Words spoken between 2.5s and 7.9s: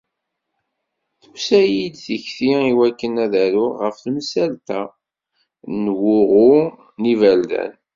iwakken ad d-aruɣ ɣef temsalt-a n twuɣa n yiberdan.